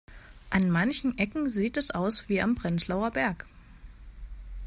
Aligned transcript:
An 0.49 0.71
manchen 0.71 1.19
Ecken 1.19 1.47
sieht 1.47 1.77
es 1.77 1.91
aus 1.91 2.27
wie 2.27 2.41
am 2.41 2.55
Prenzlauer 2.55 3.11
Berg. 3.11 3.45